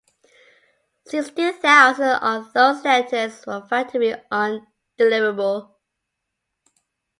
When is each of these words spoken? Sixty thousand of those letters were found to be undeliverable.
Sixty 1.05 1.51
thousand 1.51 2.23
of 2.23 2.51
those 2.53 2.83
letters 2.83 3.45
were 3.45 3.61
found 3.67 3.89
to 3.89 3.99
be 3.99 4.15
undeliverable. 4.99 5.75